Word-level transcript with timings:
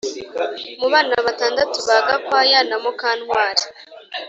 mu 0.79 0.87
bana 0.93 1.15
batandatu 1.25 1.77
ba 1.87 1.97
gakwaya 2.07 2.59
na 2.69 2.77
mukantwari 2.83 3.63